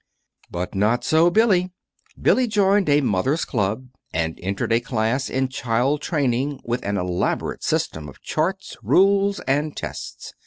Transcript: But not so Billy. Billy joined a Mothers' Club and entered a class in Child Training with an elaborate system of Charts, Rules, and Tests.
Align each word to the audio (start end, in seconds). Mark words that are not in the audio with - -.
But 0.49 0.73
not 0.73 1.03
so 1.03 1.29
Billy. 1.29 1.69
Billy 2.19 2.47
joined 2.47 2.89
a 2.89 3.01
Mothers' 3.01 3.45
Club 3.45 3.87
and 4.11 4.39
entered 4.41 4.73
a 4.73 4.79
class 4.79 5.29
in 5.29 5.47
Child 5.47 6.01
Training 6.01 6.59
with 6.65 6.83
an 6.83 6.97
elaborate 6.97 7.63
system 7.63 8.09
of 8.09 8.19
Charts, 8.19 8.75
Rules, 8.81 9.41
and 9.41 9.77
Tests. 9.77 10.33